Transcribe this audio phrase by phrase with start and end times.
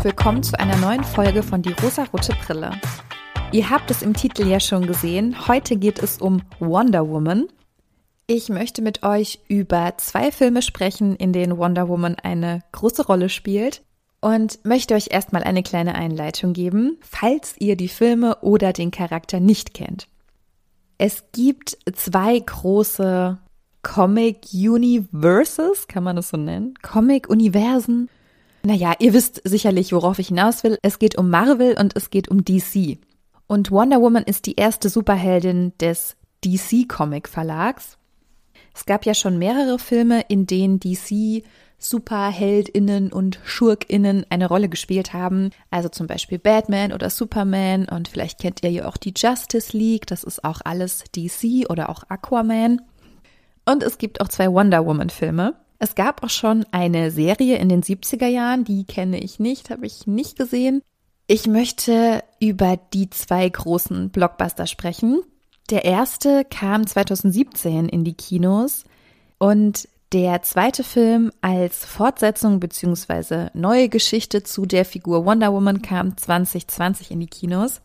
[0.00, 2.70] und willkommen zu einer neuen Folge von Die rosarote Brille.
[3.52, 7.48] Ihr habt es im Titel ja schon gesehen, heute geht es um Wonder Woman.
[8.26, 13.28] Ich möchte mit euch über zwei Filme sprechen, in denen Wonder Woman eine große Rolle
[13.28, 13.82] spielt
[14.20, 19.38] und möchte euch erstmal eine kleine Einleitung geben, falls ihr die Filme oder den Charakter
[19.38, 20.08] nicht kennt.
[20.96, 23.38] Es gibt zwei große
[23.82, 26.72] Comic Universes, kann man das so nennen?
[26.80, 28.08] Comic Universen
[28.62, 30.78] naja, ihr wisst sicherlich, worauf ich hinaus will.
[30.82, 32.98] Es geht um Marvel und es geht um DC.
[33.46, 37.98] Und Wonder Woman ist die erste Superheldin des DC Comic Verlags.
[38.74, 41.42] Es gab ja schon mehrere Filme, in denen DC
[41.78, 45.50] Superheldinnen und Schurkinnen eine Rolle gespielt haben.
[45.70, 50.06] Also zum Beispiel Batman oder Superman und vielleicht kennt ihr ja auch die Justice League.
[50.06, 52.82] Das ist auch alles DC oder auch Aquaman.
[53.64, 55.54] Und es gibt auch zwei Wonder Woman Filme.
[55.82, 59.86] Es gab auch schon eine Serie in den 70er Jahren, die kenne ich nicht, habe
[59.86, 60.82] ich nicht gesehen.
[61.26, 65.22] Ich möchte über die zwei großen Blockbuster sprechen.
[65.70, 68.84] Der erste kam 2017 in die Kinos
[69.38, 73.48] und der zweite Film als Fortsetzung bzw.
[73.54, 77.80] neue Geschichte zu der Figur Wonder Woman kam 2020 in die Kinos.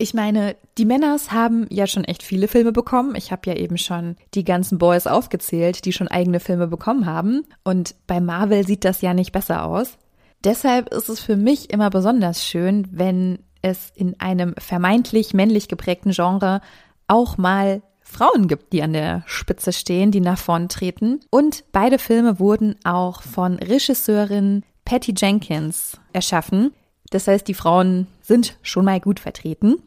[0.00, 3.14] Ich meine, die Männers haben ja schon echt viele Filme bekommen.
[3.16, 7.44] Ich habe ja eben schon die ganzen Boys aufgezählt, die schon eigene Filme bekommen haben.
[7.64, 9.98] Und bei Marvel sieht das ja nicht besser aus.
[10.42, 16.12] Deshalb ist es für mich immer besonders schön, wenn es in einem vermeintlich männlich geprägten
[16.12, 16.62] Genre
[17.06, 21.20] auch mal Frauen gibt, die an der Spitze stehen, die nach vorn treten.
[21.28, 26.72] Und beide Filme wurden auch von Regisseurin Patty Jenkins erschaffen.
[27.10, 29.82] Das heißt, die Frauen sind schon mal gut vertreten.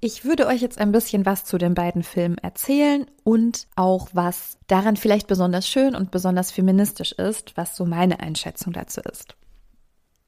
[0.00, 4.58] Ich würde euch jetzt ein bisschen was zu den beiden Filmen erzählen und auch was
[4.68, 9.34] daran vielleicht besonders schön und besonders feministisch ist, was so meine Einschätzung dazu ist.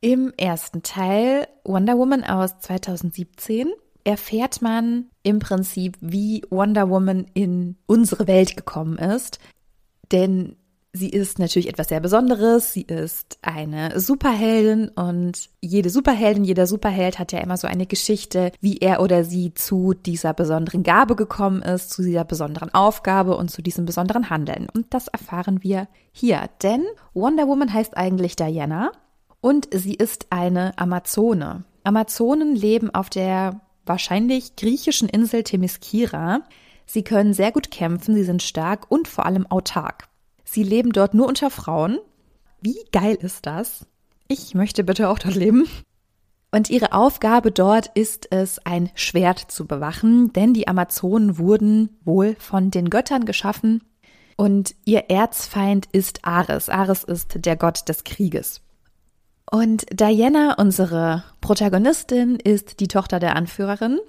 [0.00, 3.68] Im ersten Teil Wonder Woman aus 2017
[4.02, 9.38] erfährt man im Prinzip, wie Wonder Woman in unsere Welt gekommen ist.
[10.10, 10.56] Denn
[10.92, 12.72] Sie ist natürlich etwas sehr Besonderes.
[12.72, 18.50] Sie ist eine Superheldin und jede Superheldin, jeder Superheld hat ja immer so eine Geschichte,
[18.60, 23.52] wie er oder sie zu dieser besonderen Gabe gekommen ist, zu dieser besonderen Aufgabe und
[23.52, 24.66] zu diesem besonderen Handeln.
[24.74, 26.50] Und das erfahren wir hier.
[26.62, 26.84] Denn
[27.14, 28.90] Wonder Woman heißt eigentlich Diana
[29.40, 31.62] und sie ist eine Amazone.
[31.84, 36.42] Amazonen leben auf der wahrscheinlich griechischen Insel Themyscira.
[36.84, 40.09] Sie können sehr gut kämpfen, sie sind stark und vor allem autark.
[40.52, 42.00] Sie leben dort nur unter Frauen.
[42.60, 43.86] Wie geil ist das?
[44.26, 45.68] Ich möchte bitte auch dort leben.
[46.50, 52.34] Und ihre Aufgabe dort ist es, ein Schwert zu bewachen, denn die Amazonen wurden wohl
[52.40, 53.84] von den Göttern geschaffen
[54.36, 56.68] und ihr Erzfeind ist Ares.
[56.68, 58.60] Ares ist der Gott des Krieges.
[59.52, 64.00] Und Diana, unsere Protagonistin, ist die Tochter der Anführerin.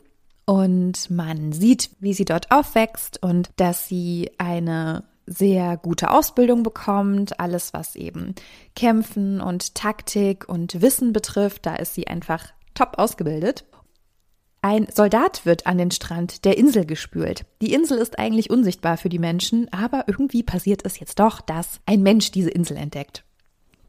[0.45, 7.39] Und man sieht, wie sie dort aufwächst und dass sie eine sehr gute Ausbildung bekommt,
[7.39, 8.35] alles was eben
[8.75, 13.65] Kämpfen und Taktik und Wissen betrifft, da ist sie einfach top ausgebildet.
[14.61, 17.45] Ein Soldat wird an den Strand der Insel gespült.
[17.61, 21.79] Die Insel ist eigentlich unsichtbar für die Menschen, aber irgendwie passiert es jetzt doch, dass
[21.87, 23.23] ein Mensch diese Insel entdeckt.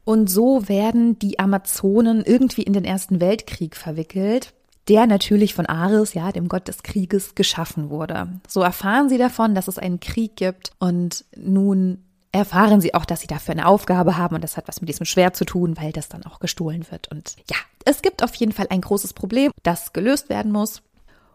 [0.03, 4.53] Und so werden die Amazonen irgendwie in den Ersten Weltkrieg verwickelt
[4.87, 8.27] der natürlich von Ares, ja, dem Gott des Krieges, geschaffen wurde.
[8.47, 13.21] So erfahren sie davon, dass es einen Krieg gibt und nun erfahren sie auch, dass
[13.21, 15.91] sie dafür eine Aufgabe haben und das hat was mit diesem Schwert zu tun, weil
[15.91, 17.07] das dann auch gestohlen wird.
[17.09, 20.81] Und ja, es gibt auf jeden Fall ein großes Problem, das gelöst werden muss.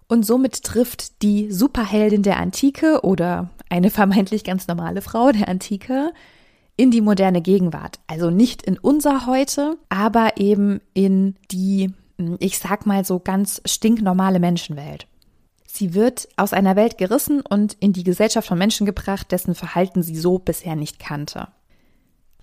[0.08, 6.12] Und somit trifft die Superheldin der Antike oder eine vermeintlich ganz normale Frau der Antike
[6.76, 7.98] in die moderne Gegenwart.
[8.06, 11.92] Also nicht in unser Heute, aber eben in die
[12.38, 15.06] ich sag mal so ganz stinknormale Menschenwelt.
[15.66, 20.02] Sie wird aus einer Welt gerissen und in die Gesellschaft von Menschen gebracht, dessen Verhalten
[20.02, 21.48] sie so bisher nicht kannte.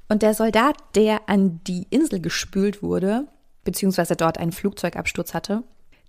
[0.08, 3.28] Und der Soldat, der an die Insel gespült wurde,
[3.64, 5.64] beziehungsweise dort einen Flugzeugabsturz hatte,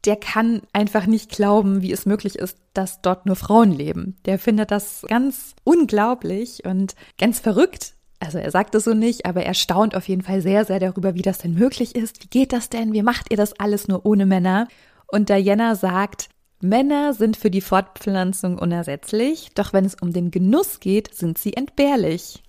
[0.05, 4.17] der kann einfach nicht glauben, wie es möglich ist, dass dort nur Frauen leben.
[4.25, 9.43] Der findet das ganz unglaublich und ganz verrückt, also er sagt es so nicht, aber
[9.43, 12.23] er staunt auf jeden Fall sehr, sehr darüber, wie das denn möglich ist.
[12.23, 12.93] Wie geht das denn?
[12.93, 14.69] Wie macht ihr das alles nur ohne Männer?
[15.07, 16.29] Und Diana sagt,
[16.61, 21.53] Männer sind für die Fortpflanzung unersetzlich, doch wenn es um den Genuss geht, sind sie
[21.53, 22.43] entbehrlich.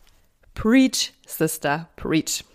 [0.53, 2.45] Preach, Sister, preach.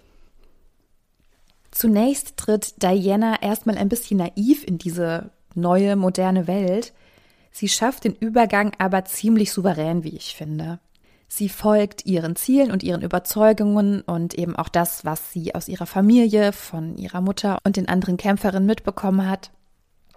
[1.70, 6.93] Zunächst tritt Diana erstmal ein bisschen naiv in diese neue, moderne Welt.
[7.50, 10.81] Sie schafft den Übergang aber ziemlich souverän, wie ich finde.
[11.34, 15.87] Sie folgt ihren Zielen und ihren Überzeugungen und eben auch das, was sie aus ihrer
[15.87, 19.50] Familie, von ihrer Mutter und den anderen Kämpferinnen mitbekommen hat.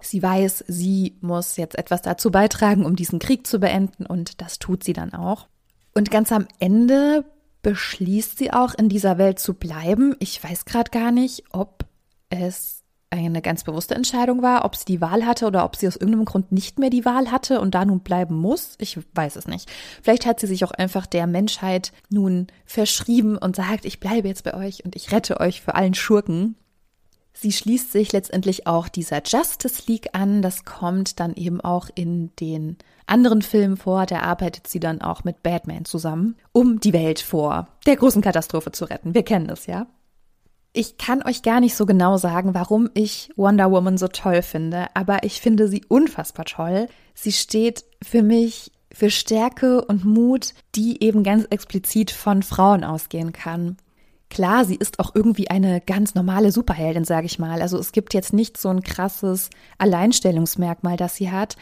[0.02, 4.58] Sie weiß, sie muss jetzt etwas dazu beitragen, um diesen Krieg zu beenden und das
[4.58, 5.48] tut sie dann auch.
[5.94, 7.24] Und ganz am Ende
[7.62, 10.14] beschließt sie auch, in dieser Welt zu bleiben.
[10.18, 11.86] Ich weiß gerade gar nicht, ob
[12.28, 15.96] es eine ganz bewusste Entscheidung war, ob sie die Wahl hatte oder ob sie aus
[15.96, 18.74] irgendeinem Grund nicht mehr die Wahl hatte und da nun bleiben muss.
[18.78, 19.70] Ich weiß es nicht.
[20.02, 24.44] Vielleicht hat sie sich auch einfach der Menschheit nun verschrieben und sagt, ich bleibe jetzt
[24.44, 26.56] bei euch und ich rette euch für allen Schurken.
[27.32, 30.40] Sie schließt sich letztendlich auch dieser Justice League an.
[30.40, 34.06] Das kommt dann eben auch in den anderen Filmen vor.
[34.06, 38.72] Da arbeitet sie dann auch mit Batman zusammen, um die Welt vor der großen Katastrophe
[38.72, 39.14] zu retten.
[39.14, 39.86] Wir kennen es, ja.
[40.76, 44.88] Ich kann euch gar nicht so genau sagen, warum ich Wonder Woman so toll finde,
[44.92, 46.88] aber ich finde sie unfassbar toll.
[47.14, 53.32] Sie steht für mich für Stärke und Mut, die eben ganz explizit von Frauen ausgehen
[53.32, 53.78] kann.
[54.28, 57.62] Klar, sie ist auch irgendwie eine ganz normale Superheldin, sage ich mal.
[57.62, 61.56] Also es gibt jetzt nicht so ein krasses Alleinstellungsmerkmal, das sie hat,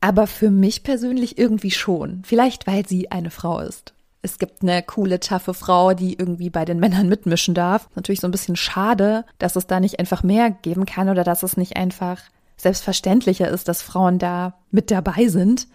[0.00, 2.22] aber für mich persönlich irgendwie schon.
[2.24, 6.64] Vielleicht, weil sie eine Frau ist es gibt eine coole, taffe Frau, die irgendwie bei
[6.64, 7.88] den Männern mitmischen darf.
[7.94, 11.42] Natürlich so ein bisschen schade, dass es da nicht einfach mehr geben kann oder dass
[11.42, 12.20] es nicht einfach
[12.56, 15.68] selbstverständlicher ist, dass Frauen da mit dabei sind.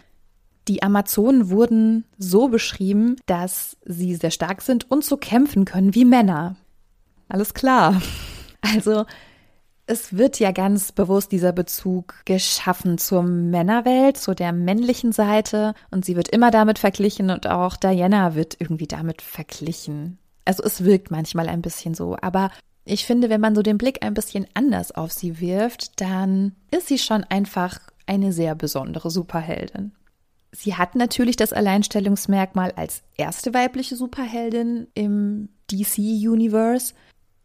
[0.67, 6.05] Die Amazonen wurden so beschrieben, dass sie sehr stark sind und so kämpfen können wie
[6.05, 6.55] Männer.
[7.27, 8.01] Alles klar.
[8.61, 9.05] Also
[9.87, 16.05] es wird ja ganz bewusst dieser Bezug geschaffen zur Männerwelt, zu der männlichen Seite und
[16.05, 20.17] sie wird immer damit verglichen und auch Diana wird irgendwie damit verglichen.
[20.43, 22.51] Also es wirkt manchmal ein bisschen so, aber
[22.83, 26.87] ich finde, wenn man so den Blick ein bisschen anders auf sie wirft, dann ist
[26.87, 29.91] sie schon einfach eine sehr besondere Superheldin.
[30.51, 36.93] Sie hat natürlich das Alleinstellungsmerkmal als erste weibliche Superheldin im DC-Universe.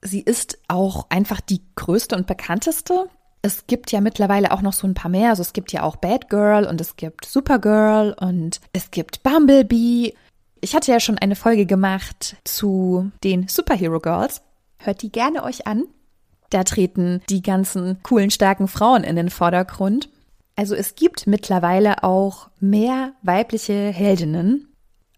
[0.02, 3.08] Sie ist auch einfach die größte und bekannteste.
[3.42, 5.30] Es gibt ja mittlerweile auch noch so ein paar mehr.
[5.30, 10.14] Also es gibt ja auch Batgirl und es gibt Supergirl und es gibt Bumblebee.
[10.60, 14.42] Ich hatte ja schon eine Folge gemacht zu den Superhero Girls.
[14.78, 15.84] Hört die gerne euch an.
[16.50, 20.08] Da treten die ganzen coolen, starken Frauen in den Vordergrund.
[20.56, 24.69] Also es gibt mittlerweile auch mehr weibliche Heldinnen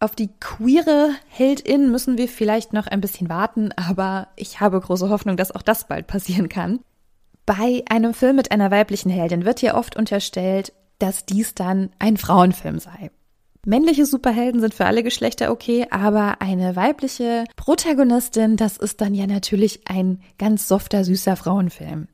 [0.03, 5.09] auf die queere Heldin müssen wir vielleicht noch ein bisschen warten, aber ich habe große
[5.09, 6.81] Hoffnung, dass auch das bald passieren kann.
[7.47, 12.17] Bei einem Film mit einer weiblichen Heldin wird ja oft unterstellt, dass dies dann ein
[12.17, 13.11] Frauenfilm sei.
[13.65, 19.29] Männliche Superhelden sind für alle Geschlechter okay, aber eine weibliche Protagonistin, das ist dann ja
[19.29, 22.09] natürlich ein ganz softer, süßer Frauenfilm.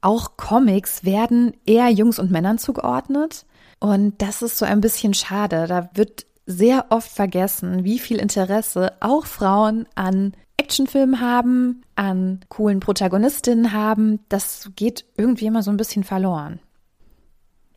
[0.00, 3.44] Auch Comics werden eher Jungs und Männern zugeordnet.
[3.78, 5.66] Und das ist so ein bisschen schade.
[5.66, 12.80] Da wird sehr oft vergessen, wie viel Interesse auch Frauen an Actionfilmen haben, an coolen
[12.80, 14.20] Protagonistinnen haben.
[14.28, 16.60] Das geht irgendwie immer so ein bisschen verloren.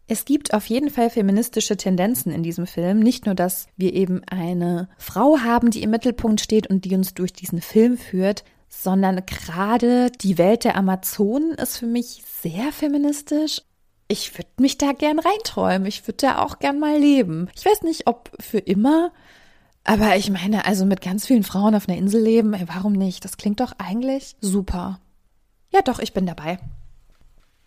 [0.08, 3.00] Es gibt auf jeden Fall feministische Tendenzen in diesem Film.
[3.00, 7.14] Nicht nur, dass wir eben eine Frau haben, die im Mittelpunkt steht und die uns
[7.14, 13.62] durch diesen Film führt, sondern gerade die Welt der Amazonen ist für mich sehr feministisch
[14.10, 15.88] ich würde mich da gern reinträumen.
[15.88, 17.48] Ich würde da auch gern mal leben.
[17.56, 19.12] Ich weiß nicht, ob für immer,
[19.84, 23.24] aber ich meine, also mit ganz vielen Frauen auf einer Insel leben, ey, warum nicht?
[23.24, 25.00] Das klingt doch eigentlich super.
[25.72, 26.60] Ja, doch, ich bin dabei.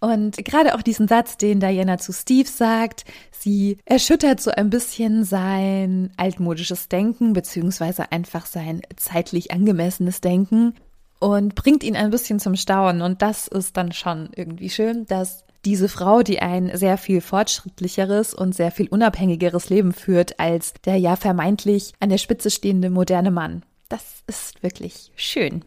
[0.00, 5.23] Und gerade auch diesen Satz, den Diana zu Steve sagt, sie erschüttert so ein bisschen
[5.23, 10.75] sein altmodisches Denken, beziehungsweise einfach sein zeitlich angemessenes Denken
[11.21, 13.00] und bringt ihn ein bisschen zum Staunen.
[13.00, 18.35] Und das ist dann schon irgendwie schön, dass diese Frau, die ein sehr viel fortschrittlicheres
[18.35, 23.31] und sehr viel unabhängigeres Leben führt als der ja vermeintlich an der Spitze stehende moderne
[23.31, 23.62] Mann.
[23.88, 25.64] Das ist wirklich schön.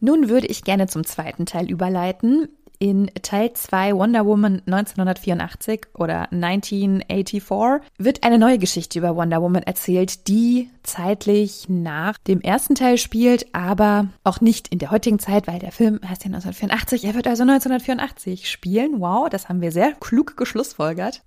[0.00, 2.48] Nun würde ich gerne zum zweiten Teil überleiten.
[2.82, 9.62] In Teil 2 Wonder Woman 1984 oder 1984 wird eine neue Geschichte über Wonder Woman
[9.62, 15.46] erzählt, die zeitlich nach dem ersten Teil spielt, aber auch nicht in der heutigen Zeit,
[15.46, 17.04] weil der Film heißt ja 1984.
[17.04, 18.98] Er wird also 1984 spielen.
[18.98, 21.22] Wow, das haben wir sehr klug geschlussfolgert.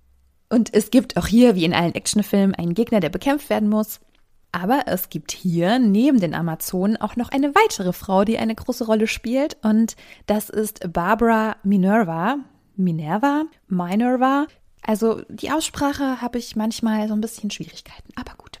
[0.50, 4.00] Und es gibt auch hier, wie in allen Actionfilmen, einen Gegner, der bekämpft werden muss.
[4.56, 8.86] Aber es gibt hier neben den Amazonen auch noch eine weitere Frau, die eine große
[8.86, 9.58] Rolle spielt.
[9.62, 12.38] Und das ist Barbara Minerva.
[12.74, 13.44] Minerva?
[13.68, 14.46] Minerva?
[14.80, 18.08] Also die Aussprache habe ich manchmal so ein bisschen Schwierigkeiten.
[18.14, 18.58] Aber gut.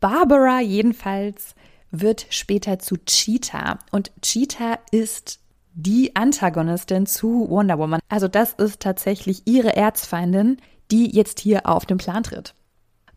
[0.00, 1.54] Barbara jedenfalls
[1.90, 3.78] wird später zu Cheetah.
[3.90, 5.40] Und Cheetah ist
[5.72, 8.00] die Antagonistin zu Wonder Woman.
[8.10, 10.58] Also das ist tatsächlich ihre Erzfeindin,
[10.90, 12.52] die jetzt hier auf den Plan tritt.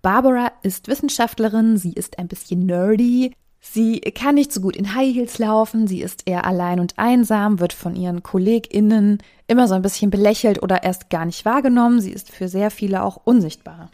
[0.01, 5.13] Barbara ist Wissenschaftlerin, sie ist ein bisschen nerdy, Sie kann nicht so gut in High
[5.13, 9.84] Heels laufen, sie ist eher allein und einsam, wird von ihren KollegInnen immer so ein
[9.84, 12.01] bisschen belächelt oder erst gar nicht wahrgenommen.
[12.01, 13.91] Sie ist für sehr viele auch unsichtbar.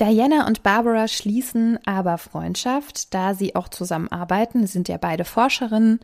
[0.00, 4.66] Diana und Barbara schließen aber Freundschaft, da sie auch zusammenarbeiten.
[4.66, 6.00] Sie sind ja beide Forscherinnen.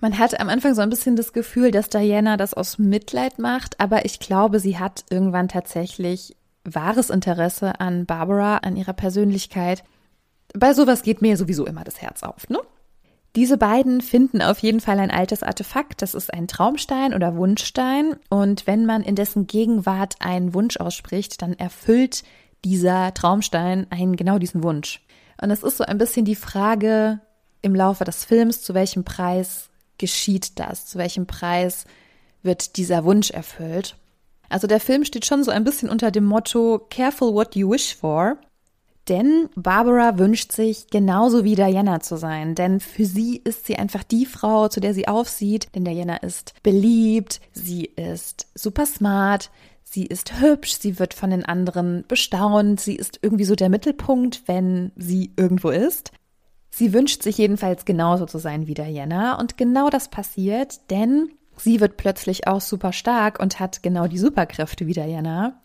[0.00, 3.78] Man hat am Anfang so ein bisschen das Gefühl, dass Diana das aus Mitleid macht,
[3.78, 6.34] aber ich glaube, sie hat irgendwann tatsächlich
[6.64, 9.84] wahres Interesse an Barbara, an ihrer Persönlichkeit.
[10.54, 12.58] Bei sowas geht mir sowieso immer das Herz auf, ne?
[13.34, 16.02] Diese beiden finden auf jeden Fall ein altes Artefakt.
[16.02, 18.16] Das ist ein Traumstein oder Wunschstein.
[18.28, 22.24] Und wenn man in dessen Gegenwart einen Wunsch ausspricht, dann erfüllt
[22.62, 25.00] dieser Traumstein einen genau diesen Wunsch.
[25.40, 27.20] Und es ist so ein bisschen die Frage
[27.62, 30.86] im Laufe des Films, zu welchem Preis geschieht das?
[30.86, 31.86] Zu welchem Preis
[32.42, 33.96] wird dieser Wunsch erfüllt?
[34.52, 37.96] Also der Film steht schon so ein bisschen unter dem Motto Careful what you wish
[37.96, 38.36] for.
[39.08, 44.04] Denn Barbara wünscht sich genauso wie Diana zu sein, denn für sie ist sie einfach
[44.04, 49.50] die Frau, zu der sie aufsieht, denn Diana ist beliebt, sie ist super smart,
[49.82, 54.42] sie ist hübsch, sie wird von den anderen bestaunt, sie ist irgendwie so der Mittelpunkt,
[54.46, 56.12] wenn sie irgendwo ist.
[56.70, 61.80] Sie wünscht sich jedenfalls genauso zu sein wie Diana und genau das passiert, denn sie
[61.80, 65.60] wird plötzlich auch super stark und hat genau die Superkräfte wie Diana.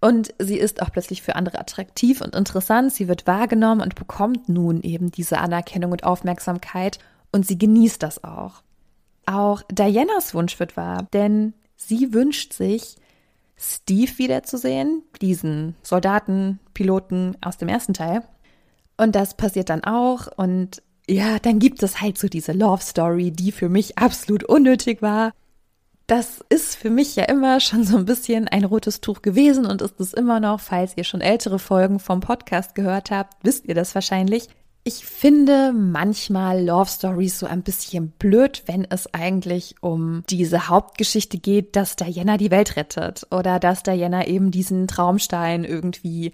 [0.00, 2.92] Und sie ist auch plötzlich für andere attraktiv und interessant.
[2.92, 6.98] Sie wird wahrgenommen und bekommt nun eben diese Anerkennung und Aufmerksamkeit
[7.32, 8.62] und sie genießt das auch.
[9.26, 12.96] Auch Dianas Wunsch wird wahr, denn sie wünscht sich,
[13.56, 18.22] Steve wiederzusehen, diesen Soldaten, Piloten aus dem ersten Teil.
[18.96, 23.32] Und das passiert dann auch und ja, dann gibt es halt so diese Love Story,
[23.32, 25.32] die für mich absolut unnötig war.
[26.06, 29.82] Das ist für mich ja immer schon so ein bisschen ein rotes Tuch gewesen und
[29.82, 30.60] ist es immer noch.
[30.60, 34.48] Falls ihr schon ältere Folgen vom Podcast gehört habt, wisst ihr das wahrscheinlich.
[34.82, 41.38] Ich finde manchmal Love Stories so ein bisschen blöd, wenn es eigentlich um diese Hauptgeschichte
[41.38, 46.32] geht, dass Diana die Welt rettet oder dass Diana eben diesen Traumstein irgendwie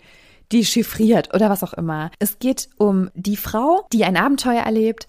[0.52, 2.10] dechiffriert oder was auch immer.
[2.18, 5.06] Es geht um die Frau, die ein Abenteuer erlebt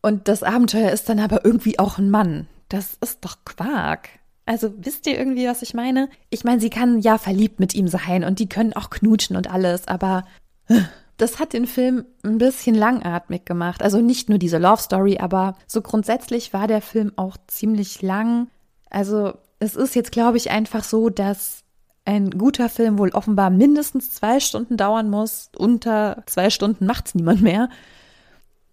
[0.00, 2.46] und das Abenteuer ist dann aber irgendwie auch ein Mann.
[2.68, 4.08] Das ist doch Quark.
[4.46, 6.08] Also wisst ihr irgendwie, was ich meine?
[6.30, 9.50] Ich meine, sie kann ja verliebt mit ihm sein und die können auch knutschen und
[9.50, 10.24] alles, aber
[10.68, 10.80] äh,
[11.18, 13.82] das hat den Film ein bisschen langatmig gemacht.
[13.82, 18.48] Also nicht nur diese Love Story, aber so grundsätzlich war der Film auch ziemlich lang.
[18.88, 21.64] Also es ist jetzt, glaube ich, einfach so, dass
[22.08, 25.50] ein guter Film wohl offenbar mindestens zwei Stunden dauern muss.
[25.56, 27.68] Unter zwei Stunden macht's niemand mehr.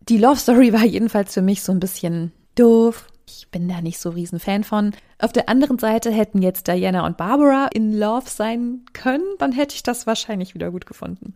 [0.08, 4.00] Die Love Story war jedenfalls für mich so ein bisschen doof, ich bin da nicht
[4.00, 4.94] so riesen Fan von.
[5.20, 9.76] Auf der anderen Seite hätten jetzt Diana und Barbara in Love sein können, dann hätte
[9.76, 11.34] ich das wahrscheinlich wieder gut gefunden.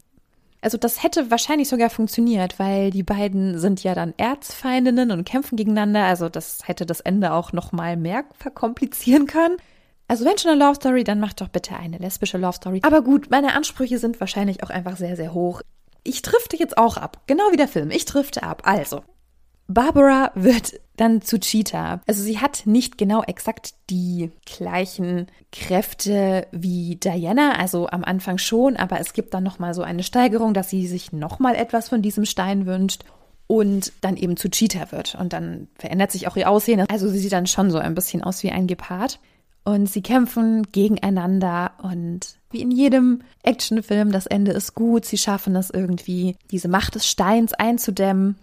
[0.61, 5.57] Also das hätte wahrscheinlich sogar funktioniert, weil die beiden sind ja dann Erzfeindinnen und kämpfen
[5.57, 6.05] gegeneinander.
[6.05, 9.57] Also das hätte das Ende auch noch mal mehr verkomplizieren können.
[10.09, 12.81] Also wenn schon eine Love Story, dann macht doch bitte eine lesbische Love Story.
[12.83, 15.61] Aber gut, meine Ansprüche sind wahrscheinlich auch einfach sehr, sehr hoch.
[16.03, 17.91] Ich drifte jetzt auch ab, genau wie der Film.
[17.91, 18.63] Ich drifte ab.
[18.65, 19.03] Also,
[19.67, 22.01] Barbara wird dann zu Cheetah.
[22.07, 28.77] Also sie hat nicht genau exakt die gleichen Kräfte wie Diana, also am Anfang schon,
[28.77, 31.87] aber es gibt dann noch mal so eine Steigerung, dass sie sich noch mal etwas
[31.87, 33.03] von diesem Stein wünscht
[33.45, 36.83] und dann eben zu Cheetah wird und dann verändert sich auch ihr Aussehen.
[36.89, 39.19] Also sie sieht dann schon so ein bisschen aus wie ein Gepard
[39.63, 45.55] und sie kämpfen gegeneinander und wie in jedem Actionfilm, das Ende ist gut, sie schaffen
[45.55, 48.35] es irgendwie, diese Macht des Steins einzudämmen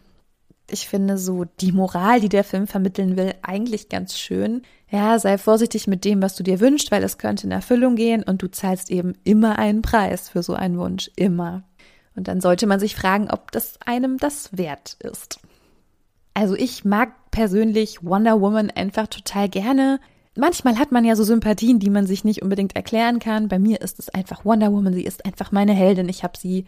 [0.71, 4.63] ich finde so die Moral, die der Film vermitteln will, eigentlich ganz schön.
[4.91, 8.23] Ja, sei vorsichtig mit dem, was du dir wünschst, weil es könnte in Erfüllung gehen
[8.23, 11.11] und du zahlst eben immer einen Preis für so einen Wunsch.
[11.17, 11.65] Immer.
[12.15, 15.39] Und dann sollte man sich fragen, ob das einem das wert ist.
[16.35, 20.01] Also ich mag persönlich Wonder Woman einfach total gerne.
[20.37, 23.49] Manchmal hat man ja so Sympathien, die man sich nicht unbedingt erklären kann.
[23.49, 24.93] Bei mir ist es einfach Wonder Woman.
[24.93, 26.09] Sie ist einfach meine Heldin.
[26.09, 26.67] Ich habe sie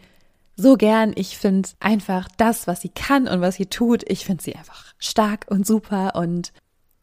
[0.55, 1.13] so gern.
[1.15, 4.93] Ich finde einfach das, was sie kann und was sie tut, ich finde sie einfach
[4.97, 6.15] stark und super.
[6.15, 6.51] Und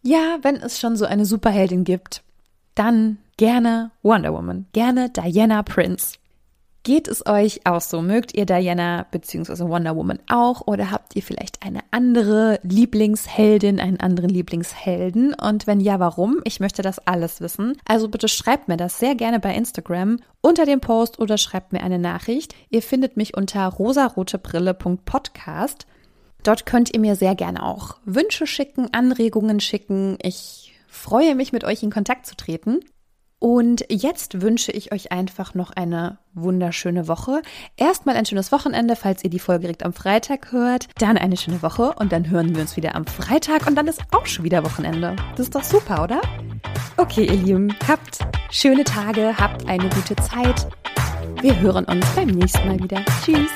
[0.02, 2.22] ja, wenn es schon so eine Superheldin gibt,
[2.74, 6.18] dann gerne Wonder Woman, gerne Diana Prince.
[6.86, 8.00] Geht es euch auch so?
[8.00, 9.68] Mögt ihr Diana bzw.
[9.68, 15.34] Wonder Woman auch oder habt ihr vielleicht eine andere Lieblingsheldin, einen anderen Lieblingshelden?
[15.34, 16.42] Und wenn ja, warum?
[16.44, 17.76] Ich möchte das alles wissen.
[17.88, 21.82] Also bitte schreibt mir das sehr gerne bei Instagram unter dem Post oder schreibt mir
[21.82, 22.54] eine Nachricht.
[22.70, 25.88] Ihr findet mich unter rosarotebrille.podcast.
[26.44, 30.18] Dort könnt ihr mir sehr gerne auch Wünsche schicken, Anregungen schicken.
[30.22, 32.78] Ich freue mich, mit euch in Kontakt zu treten.
[33.46, 37.42] Und jetzt wünsche ich euch einfach noch eine wunderschöne Woche.
[37.76, 40.88] Erstmal ein schönes Wochenende, falls ihr die Folge direkt am Freitag hört.
[40.98, 44.02] Dann eine schöne Woche und dann hören wir uns wieder am Freitag und dann ist
[44.10, 45.14] auch schon wieder Wochenende.
[45.36, 46.20] Das ist doch super, oder?
[46.96, 48.18] Okay, ihr Lieben, habt
[48.50, 50.66] schöne Tage, habt eine gute Zeit.
[51.40, 53.04] Wir hören uns beim nächsten Mal wieder.
[53.24, 53.52] Tschüss.